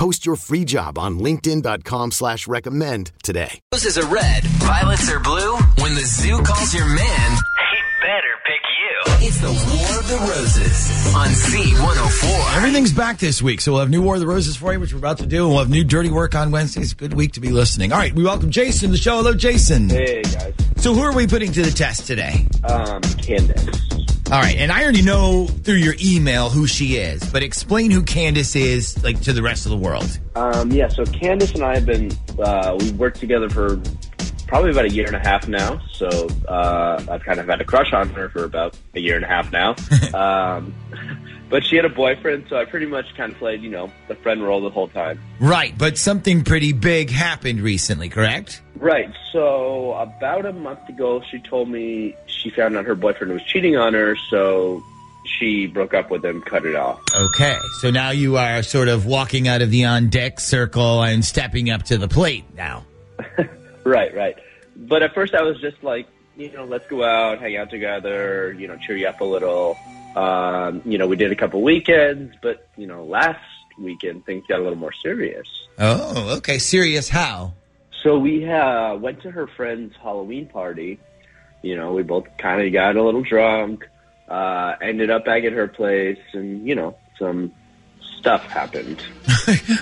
[0.00, 3.60] Post your free job on linkedin.com slash recommend today.
[3.70, 5.56] Roses are red, violets are blue.
[5.76, 9.26] When the zoo calls your man, He better pick you.
[9.26, 12.56] it's the War of the Roses on Z104.
[12.56, 14.94] Everything's back this week, so we'll have new War of the Roses for you, which
[14.94, 16.94] we're about to do, and we'll have new Dirty Work on Wednesdays.
[16.94, 17.92] Good week to be listening.
[17.92, 19.16] All right, we welcome Jason to the show.
[19.18, 19.90] Hello, Jason.
[19.90, 22.46] Hey guys, So, who are we putting to the test today?
[22.64, 24.09] um, Candace.
[24.32, 28.04] All right, and I already know through your email who she is, but explain who
[28.04, 30.20] Candace is, like to the rest of the world.
[30.36, 33.80] Um, yeah, so Candace and I have been uh, we've worked together for
[34.46, 35.80] probably about a year and a half now.
[35.90, 39.24] So uh, I've kind of had a crush on her for about a year and
[39.24, 39.74] a half now.
[40.14, 40.72] um,
[41.50, 44.14] but she had a boyfriend, so I pretty much kind of played, you know, the
[44.14, 45.20] friend role the whole time.
[45.40, 48.62] Right, but something pretty big happened recently, correct?
[48.76, 49.12] Right.
[49.32, 53.76] So about a month ago, she told me she found out her boyfriend was cheating
[53.76, 54.82] on her, so
[55.24, 57.00] she broke up with him, cut it off.
[57.14, 61.24] Okay, so now you are sort of walking out of the on deck circle and
[61.24, 62.86] stepping up to the plate now.
[63.84, 64.36] Right, right.
[64.76, 66.06] But at first, I was just like,
[66.36, 69.78] you know, let's go out, hang out together, you know, cheer you up a little.
[70.16, 73.40] Um, you know, we did a couple weekends, but you know, last
[73.78, 75.46] weekend things got a little more serious.
[75.78, 76.58] Oh, okay.
[76.58, 77.54] Serious how?
[78.02, 80.98] So we uh, went to her friend's Halloween party.
[81.62, 83.88] You know, we both kind of got a little drunk.
[84.28, 87.52] Uh, ended up back at her place, and you know, some
[88.18, 89.02] stuff happened.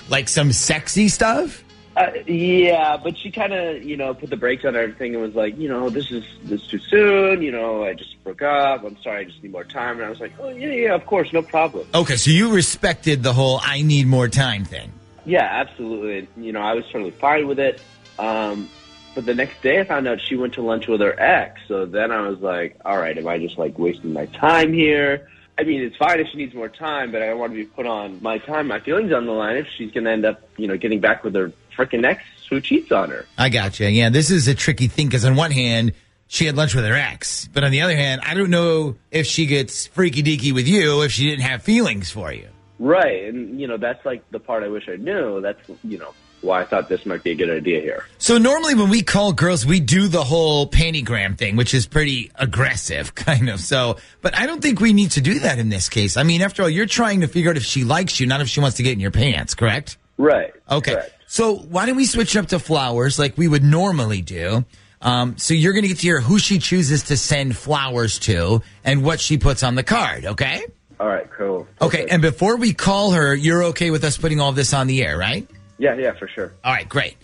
[0.09, 1.63] Like some sexy stuff?
[1.99, 5.35] Uh, yeah, but she kind of, you know, put the brakes on everything and was
[5.35, 7.43] like, you know, this is this is too soon.
[7.43, 8.85] You know, I just broke up.
[8.85, 9.97] I'm sorry, I just need more time.
[9.97, 11.89] And I was like, oh yeah, yeah, of course, no problem.
[11.93, 14.93] Okay, so you respected the whole I need more time thing.
[15.25, 16.29] Yeah, absolutely.
[16.37, 17.81] You know, I was totally fine with it.
[18.17, 18.69] Um,
[19.17, 21.61] but the next day, I found out she went to lunch with her ex.
[21.67, 25.29] So then I was like, all right, am I just like wasting my time here?
[25.59, 27.65] I mean, it's fine if she needs more time, but I don't want to be
[27.65, 30.49] put on my time, my feelings on the line if she's going to end up,
[30.57, 33.27] you know, getting back with her freaking ex who cheats on her.
[33.37, 33.87] I got you.
[33.87, 35.93] Yeah, this is a tricky thing because on one hand,
[36.27, 39.27] she had lunch with her ex, but on the other hand, I don't know if
[39.27, 42.49] she gets freaky deaky with you if she didn't have feelings for you.
[42.79, 45.41] Right, and you know that's like the part I wish I knew.
[45.41, 48.05] That's you know why I thought this might be a good idea here.
[48.19, 52.31] So normally when we call girls, we do the whole pantygram thing, which is pretty
[52.37, 53.61] aggressive, kind of.
[53.61, 56.17] So, but I don't think we need to do that in this case.
[56.17, 58.49] I mean, after all, you're trying to figure out if she likes you, not if
[58.49, 59.99] she wants to get in your pants, correct?
[60.17, 60.53] Right.
[60.71, 60.93] Okay.
[60.93, 61.18] correct.
[61.29, 64.65] So why don't we switch up to flowers like we would normally do?
[65.01, 68.63] Um, so you're going to get to hear who she chooses to send flowers to
[68.83, 70.25] and what she puts on the card.
[70.25, 70.65] Okay.
[70.99, 71.31] All right.
[71.31, 71.69] Cool.
[71.81, 72.07] Okay.
[72.11, 75.17] And before we call her, you're okay with us putting all this on the air,
[75.17, 75.49] right?
[75.79, 75.95] Yeah.
[75.97, 76.15] Yeah.
[76.19, 76.55] For sure.
[76.65, 76.89] All right.
[76.89, 77.17] Great.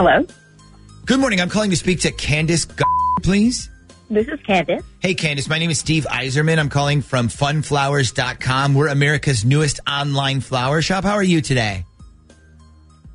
[0.00, 0.24] Hello,
[1.04, 1.42] Good morning.
[1.42, 2.84] I'm calling to speak to Candace, G-
[3.20, 3.68] please.
[4.08, 4.82] this is Candace.
[5.00, 5.46] Hey, Candace.
[5.46, 6.58] My name is Steve Eiserman.
[6.58, 8.72] I'm calling from funflowers.com.
[8.72, 11.04] We're America's newest online flower shop.
[11.04, 11.84] How are you today?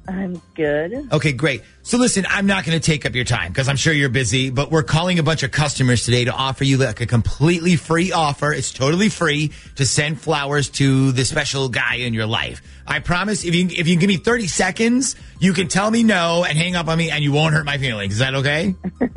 [0.08, 1.12] I'm good.
[1.12, 1.64] Okay, great.
[1.82, 4.52] So listen, I'm not going to take up your time because I'm sure you're busy,
[4.52, 8.12] but we're calling a bunch of customers today to offer you like a completely free
[8.12, 8.54] offer.
[8.54, 12.62] It's totally free to send flowers to the special guy in your life.
[12.86, 16.44] I promise if you if you give me 30 seconds, you can tell me no
[16.44, 18.14] and hang up on me and you won't hurt my feelings.
[18.14, 18.76] Is that okay?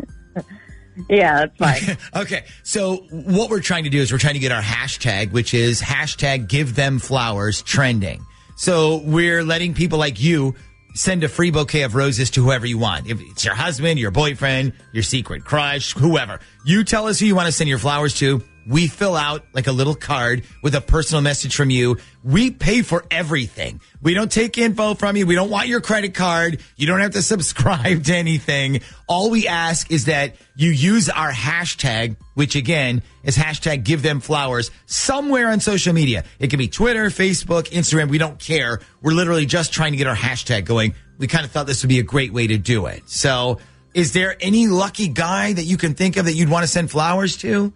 [1.08, 1.96] Yeah, that's fine.
[2.22, 2.44] okay.
[2.64, 5.80] So what we're trying to do is we're trying to get our hashtag, which is
[5.80, 8.26] hashtag give them flowers trending.
[8.56, 10.56] So we're letting people like you
[10.98, 13.06] send a free bouquet of roses to whoever you want.
[13.06, 16.40] If it's your husband, your boyfriend, your secret crush, whoever.
[16.64, 18.42] You tell us who you want to send your flowers to.
[18.68, 21.96] We fill out like a little card with a personal message from you.
[22.22, 23.80] We pay for everything.
[24.02, 25.26] We don't take info from you.
[25.26, 26.60] We don't want your credit card.
[26.76, 28.82] You don't have to subscribe to anything.
[29.06, 34.20] All we ask is that you use our hashtag, which again is hashtag give them
[34.20, 36.24] flowers somewhere on social media.
[36.38, 38.10] It can be Twitter, Facebook, Instagram.
[38.10, 38.80] We don't care.
[39.00, 40.94] We're literally just trying to get our hashtag going.
[41.16, 43.08] We kind of thought this would be a great way to do it.
[43.08, 43.60] So
[43.94, 46.90] is there any lucky guy that you can think of that you'd want to send
[46.90, 47.72] flowers to?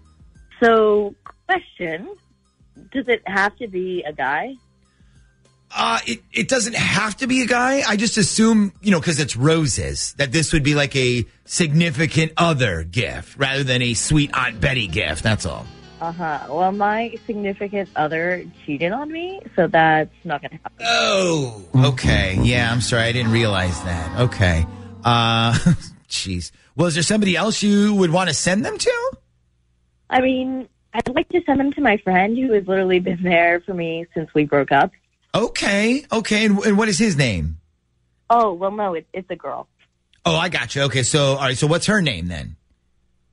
[0.62, 1.14] So,
[1.46, 2.08] question:
[2.92, 4.54] Does it have to be a guy?
[5.74, 7.82] Uh, it, it doesn't have to be a guy.
[7.86, 12.32] I just assume, you know, because it's roses, that this would be like a significant
[12.36, 15.22] other gift rather than a sweet Aunt Betty gift.
[15.22, 15.66] That's all.
[16.02, 16.46] Uh huh.
[16.50, 20.78] Well, my significant other cheated on me, so that's not going to happen.
[20.80, 22.38] Oh, okay.
[22.42, 23.04] Yeah, I'm sorry.
[23.04, 24.20] I didn't realize that.
[24.20, 24.66] Okay.
[25.04, 25.52] Uh,
[26.08, 26.50] jeez.
[26.76, 29.12] Well, is there somebody else you would want to send them to?
[30.12, 33.60] I mean, I'd like to send them to my friend who has literally been there
[33.60, 34.92] for me since we broke up.
[35.34, 36.04] Okay.
[36.12, 36.44] Okay.
[36.44, 37.56] And, and what is his name?
[38.28, 39.68] Oh, well, no, it, it's a girl,
[40.24, 40.82] Oh, I got you.
[40.82, 41.02] Okay.
[41.02, 41.56] So, all right.
[41.56, 42.56] So what's her name then?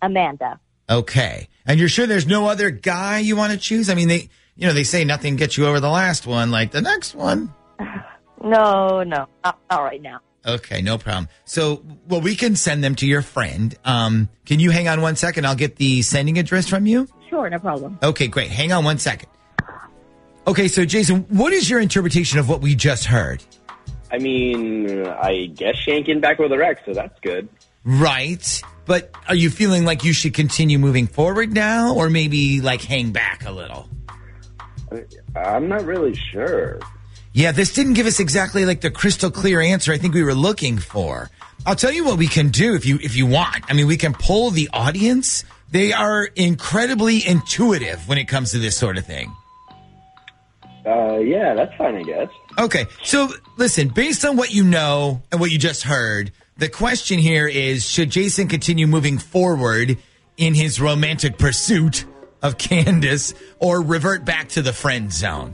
[0.01, 0.59] Amanda.
[0.89, 1.49] Okay.
[1.65, 3.89] And you're sure there's no other guy you want to choose?
[3.89, 6.71] I mean, they, you know, they say nothing gets you over the last one, like
[6.71, 7.53] the next one.
[8.41, 10.21] No, no, not, not right now.
[10.45, 11.27] Okay, no problem.
[11.45, 13.75] So, well, we can send them to your friend.
[13.83, 15.45] Um, can you hang on one second?
[15.45, 17.07] I'll get the sending address from you.
[17.29, 17.99] Sure, no problem.
[18.01, 18.49] Okay, great.
[18.49, 19.29] Hang on one second.
[20.47, 23.43] Okay, so Jason, what is your interpretation of what we just heard?
[24.11, 27.49] I mean, I guess she ain't getting back with her ex, so that's good.
[27.83, 28.61] Right.
[28.85, 33.11] But are you feeling like you should continue moving forward now or maybe like hang
[33.11, 33.87] back a little?
[35.35, 36.79] I'm not really sure.
[37.33, 40.33] Yeah, this didn't give us exactly like the crystal clear answer I think we were
[40.33, 41.29] looking for.
[41.65, 43.63] I'll tell you what we can do if you if you want.
[43.69, 45.43] I mean, we can poll the audience.
[45.71, 49.31] They are incredibly intuitive when it comes to this sort of thing.
[50.85, 52.29] Uh, yeah, that's fine, I guess.
[52.57, 57.19] Okay, so listen, based on what you know and what you just heard, the question
[57.19, 59.97] here is should Jason continue moving forward
[60.37, 62.05] in his romantic pursuit
[62.41, 65.53] of Candace or revert back to the friend zone?